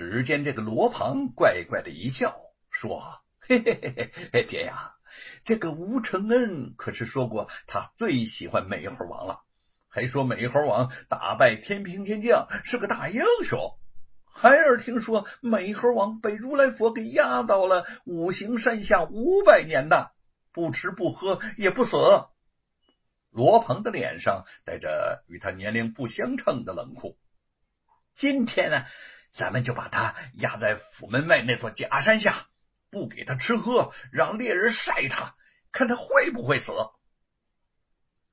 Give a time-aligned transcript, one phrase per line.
[0.00, 2.34] 只见这个罗鹏怪怪的一笑，
[2.70, 4.94] 说：“嘿嘿嘿嘿，爹呀，
[5.44, 9.42] 这个吴承恩可是说过他最喜欢美猴王了，
[9.88, 13.76] 还说美猴王打败天兵天将是个大英雄。
[14.24, 20.12] 孩儿听说美猴王被如来佛给压到了五行山下五百年的，
[20.50, 21.98] 不吃不喝也不死。”
[23.28, 27.18] 罗鹏的脸上带着与他年龄不相称的冷酷。
[28.14, 28.86] 今天呢，
[29.32, 32.48] 咱们就把他压在府门外那座假山下，
[32.90, 35.36] 不给他吃喝，让猎人晒他，
[35.72, 36.72] 看他会不会死。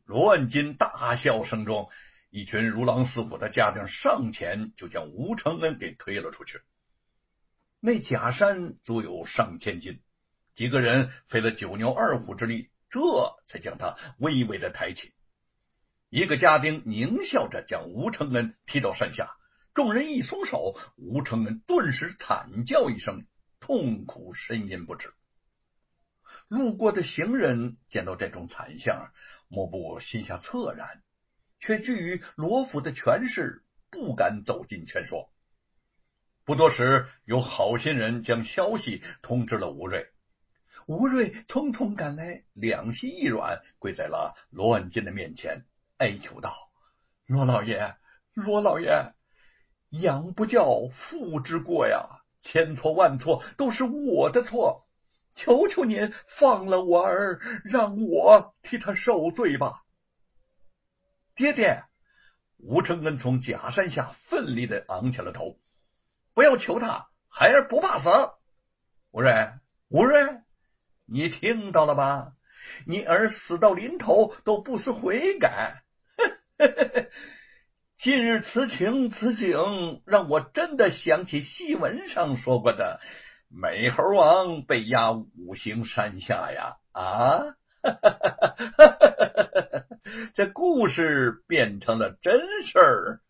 [0.06, 1.90] 罗万金大笑声中，
[2.30, 6.62] 一群如狼似虎的家丁上前就将吴承恩给推了出去。
[7.80, 10.02] 那假山足有上千斤，
[10.54, 12.70] 几个人费了九牛二虎之力。
[12.90, 13.02] 这
[13.46, 15.14] 才将他微微的抬起，
[16.08, 19.36] 一个家丁狞笑着将吴承恩踢到山下，
[19.78, 23.28] 众人一松手，吴承恩顿时惨叫一声，
[23.60, 25.14] 痛苦呻吟不止。
[26.48, 29.12] 路过的行人见到这种惨象，
[29.48, 31.04] 莫不心下恻然，
[31.60, 35.32] 却惧于罗府的权势，不敢走近劝说。
[36.44, 40.12] 不多时，有好心人将消息通知了吴瑞。
[40.88, 46.72] 吴瑞匆匆赶来，两膝一软，跪在了罗万金的面前，哀求道
[47.28, 47.96] ：“罗老爷，
[48.34, 49.14] 罗老爷，
[49.90, 54.88] 养不教，父之过呀，千错万错都是我的错，
[55.34, 59.84] 求求您放了我儿，让我替他受罪吧。”
[61.36, 61.84] 爹爹，
[62.58, 65.60] 吴承恩从假山下奋力的昂起了头，
[66.34, 68.10] 不要求他，孩儿不怕死。
[69.12, 69.52] 吴瑞，
[69.88, 70.42] 吴瑞。
[71.06, 72.34] 你听到了吧？
[72.86, 75.84] 你儿死到临头都不思悔改，
[77.98, 83.02] 今日此情此景，让我真的想起戏文上说过的
[83.48, 86.78] 美猴王被压五行山下呀！
[86.92, 87.58] 啊，
[90.36, 93.22] 这故事变成了真事儿。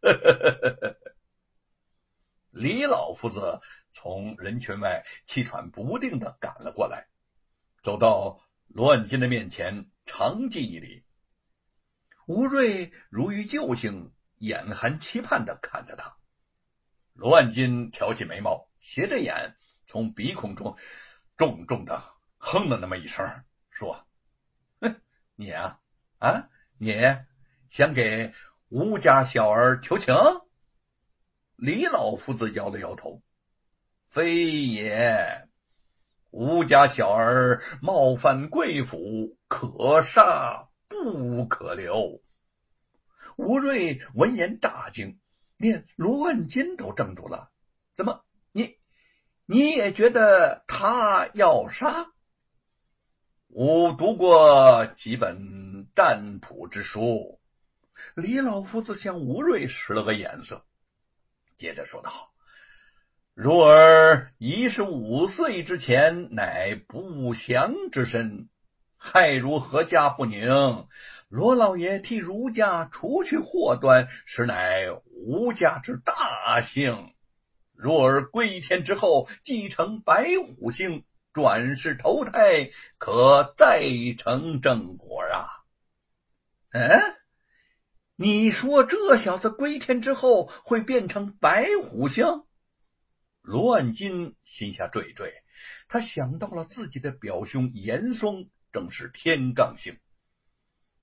[2.52, 3.62] 李老夫子
[3.94, 7.08] 从人群外气喘不定的赶了过来。
[7.84, 11.06] 走到罗万金的面前，长记一礼。
[12.28, 16.18] 吴瑞如遇救星，眼含期盼的看着他。
[17.14, 19.56] 罗万金挑起眉毛，斜着眼，
[19.88, 20.78] 从鼻孔中
[21.36, 22.04] 重重的
[22.38, 24.08] 哼了那么一声，说
[24.80, 25.02] ：“哼，
[25.36, 25.80] 你啊
[26.20, 26.94] 啊，你
[27.70, 28.34] 想给
[28.70, 30.14] 吴家小儿求情？”
[31.58, 33.24] 李老夫子摇了摇头
[34.10, 35.48] ：“非也。”
[36.30, 42.22] 吴家小儿冒犯贵府，可杀不可留。
[43.38, 45.20] 吴瑞闻言大惊，
[45.58, 47.52] 连罗万金都怔住了。
[47.96, 48.78] 怎么，你
[49.46, 52.08] 你也觉得他要杀？
[53.48, 57.40] 我读过几本占卜之书。
[58.16, 60.66] 李老夫子向吴瑞使了个眼色，
[61.58, 62.34] 接着说道。
[63.36, 68.50] 如儿一十五岁之前，乃不祥之身，
[68.98, 70.88] 害如何家不宁？
[71.30, 77.14] 罗老爷替儒家除去祸端，实乃吴家之大幸。
[77.74, 83.82] 若儿归天之后，继承白虎星，转世投胎，可再
[84.18, 85.68] 成正果啊！
[86.70, 87.02] 嗯，
[88.16, 92.46] 你说这小子归天之后会变成白虎星？
[93.42, 95.34] 罗万金心下惴惴，
[95.90, 100.00] 他想到了自己的表兄严嵩正是天罡星。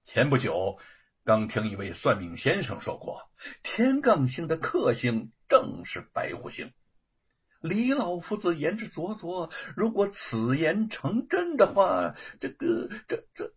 [0.04, 0.76] 前不久
[1.24, 3.30] 刚听一位算命先生说过，
[3.62, 6.74] 天罡星的克星正是白虎星。
[7.62, 13.54] 李老夫子言之凿凿，如果此言成真的话，这个这这，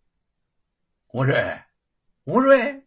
[1.12, 1.60] 吴瑞，
[2.24, 2.86] 吴瑞，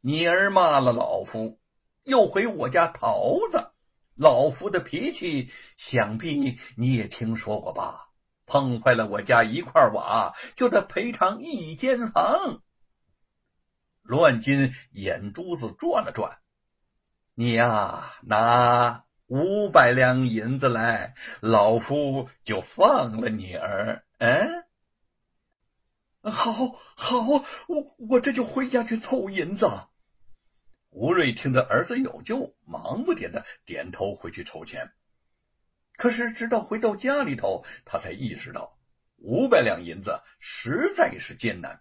[0.00, 1.60] 你儿骂了老夫，
[2.02, 3.70] 又回我家桃子。
[4.16, 8.08] 老夫的脾气，想必你也听说过吧？
[8.46, 12.64] 碰坏了我家一块瓦，就得赔偿一间房。
[14.10, 16.40] 罗万金眼珠子转了转，
[17.34, 24.04] 你呀，拿五百两银子来，老夫就放了你儿。
[24.18, 24.64] 嗯，
[26.22, 26.52] 好，
[26.96, 27.20] 好，
[27.68, 29.68] 我我这就回家去凑银子。
[30.88, 34.90] 吴瑞听得儿子有救，忙不迭的点头回去筹钱。
[35.94, 38.76] 可是直到回到家里头，他才意识到
[39.18, 41.80] 五百两银子实在是艰难。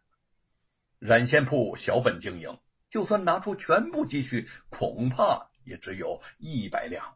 [0.99, 2.59] 染线铺小本经营，
[2.89, 7.15] 就算拿出全部积蓄，恐怕也只有一百两。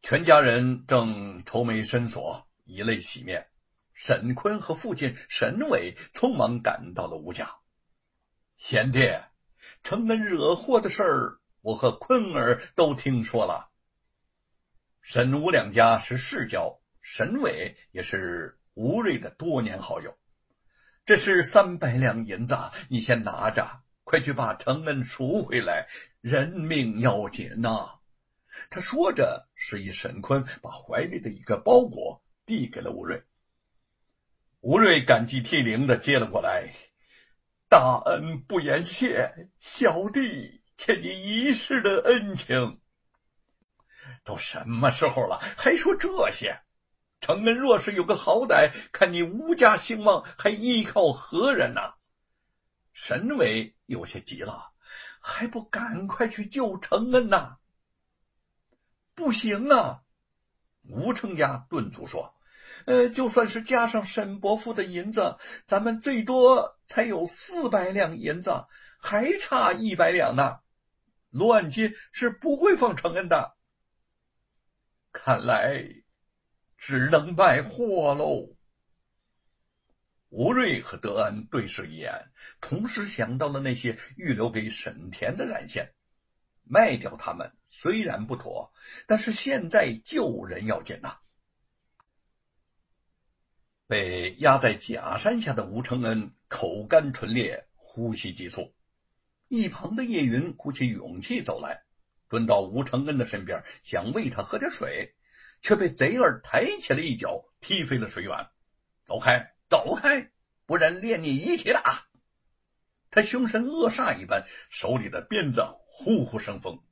[0.00, 3.48] 全家人正愁眉深锁，以泪洗面。
[3.92, 7.56] 沈坤和父亲沈伟匆忙赶到了吴家。
[8.56, 9.18] 贤弟，
[9.82, 13.70] 承恩惹祸的事儿，我和坤儿都听说了。
[15.02, 20.16] 沈吴两家是世交，沈伟也是吴瑞的多年好友。
[21.06, 22.56] 这是三百两银子，
[22.88, 25.88] 你先拿着，快去把承恩赎回来，
[26.20, 27.98] 人命要紧呐！
[28.68, 33.24] 他说着，示意沈坤把怀里的一个包裹递给了吴瑞。
[34.60, 36.72] 吴瑞感激涕零的接了过来，
[37.68, 42.80] 大恩不言谢，小弟欠你一世的恩情。
[44.22, 46.60] 都什么时候了，还说这些？
[47.20, 51.94] 承恩若是有个好歹，看你吴家兴旺，还依靠何人呢？
[52.92, 54.72] 沈伟有些急了，
[55.20, 57.58] 还不赶快去救承恩呐？
[59.14, 60.00] 不行啊！
[60.88, 62.34] 吴成家顿足说。
[62.86, 65.36] 呃，就算是加上沈伯父的银子，
[65.66, 68.64] 咱们最多才有四百两银子，
[68.98, 70.60] 还差一百两呢。
[71.28, 73.54] 罗万金是不会放承恩的，
[75.12, 75.99] 看来
[76.80, 78.56] 只能卖货喽。
[80.30, 82.30] 吴瑞和德安对视一眼，
[82.62, 85.92] 同时想到了那些预留给沈田的染线，
[86.64, 88.72] 卖掉他们虽然不妥，
[89.06, 91.18] 但是现在救人要紧呐。
[93.86, 98.72] 被压在假山下的吴承恩口干唇裂，呼吸急促。
[99.48, 101.82] 一旁的叶云鼓起勇气走来，
[102.28, 105.14] 蹲到吴承恩的身边，想喂他喝点水，
[105.60, 108.50] 却被贼儿抬起了一脚，踢飞了水碗。
[109.04, 110.30] 走开，走开，
[110.66, 112.06] 不然连你一起打！
[113.10, 116.82] 他凶神恶煞一般，手里的鞭子呼呼生风。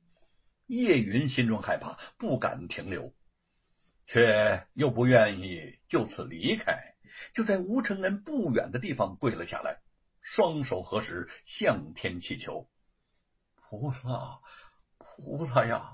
[0.65, 3.15] 叶云心中害怕，不敢停留。
[4.05, 6.95] 却又不愿意就此离开，
[7.33, 9.81] 就在吴承恩不远的地方跪了下来，
[10.19, 12.67] 双手合十，向天祈求
[13.53, 14.41] ：“菩萨，
[14.97, 15.93] 菩萨呀，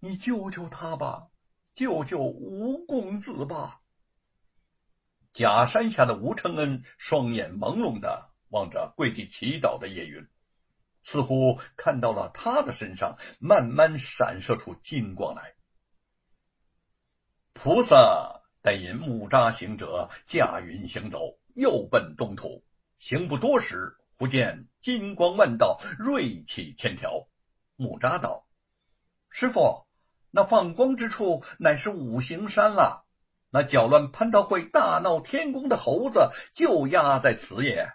[0.00, 1.28] 你救救他吧，
[1.74, 3.80] 救救吴公子吧！”
[5.32, 10.28] 假山下的吴承恩双眼朦胧的望着跪地祈祷的叶云，
[11.02, 15.54] 似乎看到了他的身上慢慢闪射出金光来。
[17.52, 22.64] 菩萨带引木扎行者驾云行走，又奔东土。
[22.98, 27.28] 行不多时，忽见金光万道，锐气千条。
[27.76, 28.46] 木扎道
[29.30, 29.83] ：“师傅，
[30.34, 33.06] 那放光之处乃是五行山了。
[33.50, 37.92] 那搅乱蟠桃会、大闹天宫的猴子就压在此也。”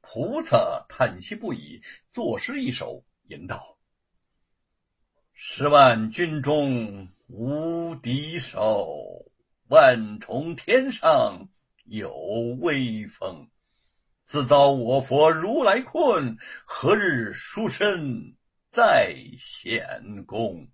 [0.00, 3.76] 菩萨叹息不已，作诗一首，吟道
[5.34, 9.30] ：“十万军中。”无敌手，
[9.68, 11.48] 万重天上
[11.84, 13.48] 有威风。
[14.26, 18.34] 自遭我佛如来困，何日书身
[18.72, 20.66] 再显功？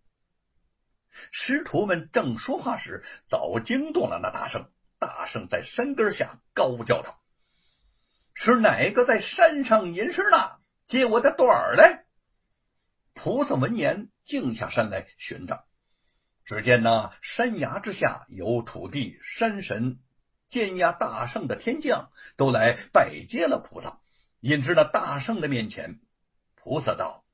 [1.31, 4.71] 师徒们正说话时，早惊动了那大圣。
[4.99, 7.21] 大圣在山根下高叫道
[8.33, 10.53] ：“是哪个在山上吟诗呢？
[10.87, 12.07] 接我的短儿来！”
[13.13, 15.67] 菩萨闻言，静下山来寻找。
[16.45, 19.99] 只见那山崖之下，有土地、山神、
[20.49, 24.01] 监押大圣的天将都来拜接了菩萨，
[24.41, 26.01] 引至那大圣的面前。
[26.55, 27.25] 菩萨道：“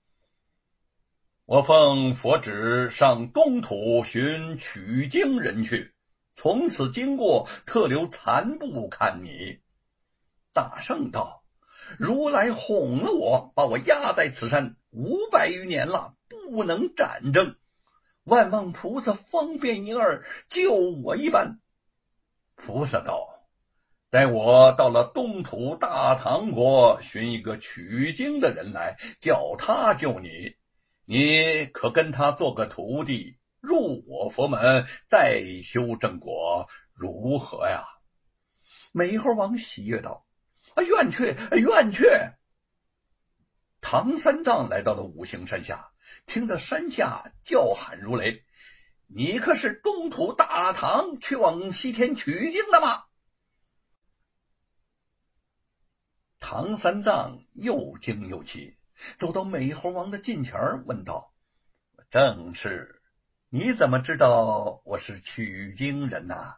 [1.53, 5.93] 我奉佛旨上东土寻取经人去，
[6.35, 9.59] 从此经过，特留残部看你。”
[10.55, 11.45] 大圣道
[12.01, 17.57] ：“如来哄了我，把我压在此山五百余年了，不能战争。”
[18.25, 21.61] 万望菩萨方便一二，救我一般。
[22.57, 23.29] 菩萨道
[24.09, 30.57] ：“待我到了东土大唐国，寻一个取经的人来，叫他救你。
[31.13, 37.85] 你可跟他做个徒弟，入我佛门，再修正果，如何呀？”
[38.93, 40.25] 美猴王喜悦道
[40.75, 42.07] ：“啊，愿去，愿去。”
[43.83, 45.93] 唐三藏来到了五行山下。
[46.25, 48.45] 听得山下叫喊如雷，
[49.07, 53.05] 你可是东土大唐去往西天取经的吗？
[56.39, 58.79] 唐三藏又惊又奇，
[59.17, 61.33] 走到美猴王的近前问道
[62.11, 63.03] ：“正是，
[63.49, 66.57] 你怎么知道我是取经人呐？”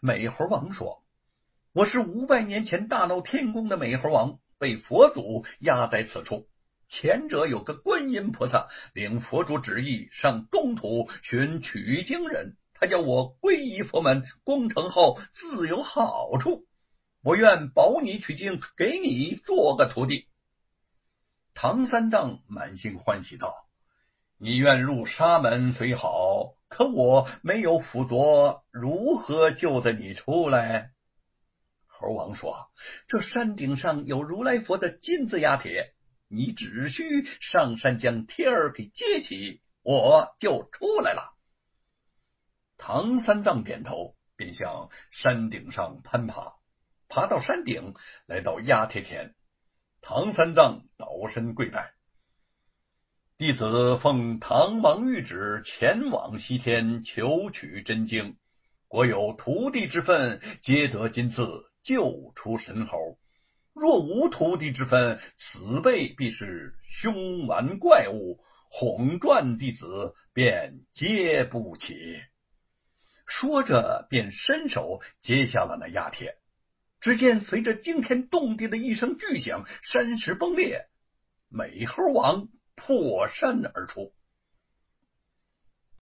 [0.00, 1.04] 美猴王说
[1.72, 6.48] ：“我是五百年前大闹天宫的美猴王，被佛祖压在此处。”
[6.86, 16.66] 前者有个观音菩萨，领佛主旨意上东土寻取经人，他叫我皈依佛门，功成后自有好处。
[17.22, 20.28] 我愿保你取经，给你做个徒弟。
[21.54, 23.66] 唐三藏满心欢喜道
[24.36, 30.90] ：“你愿入沙门虽好，可我没有辅佐，如何救得你出来？”
[31.86, 32.70] 猴王说
[33.06, 35.94] ：“这山顶上有如来佛的金字压铁，
[36.26, 41.34] 你只需上山将天儿给接起，我就出来了。”
[42.76, 46.56] 唐三藏点头，便向山顶上攀爬。
[47.08, 47.94] 爬到山顶，
[48.26, 49.36] 来到压铁前，
[50.06, 51.94] 唐三藏倒身跪拜
[53.38, 58.36] ：“弟子奉唐王谕旨，前往西天求取真经。
[58.86, 63.18] 国有徒弟之分，皆得金字。”救出神猴，
[63.72, 71.94] 若无徒弟之分，此辈必是凶顽怪物，哄赚弟子便接不起。
[73.26, 76.38] 说着，便伸手接下了那压帖。
[77.04, 80.88] 只见随着惊天动地的一声巨响，山石崩裂，
[81.50, 84.14] 美猴王破山而出。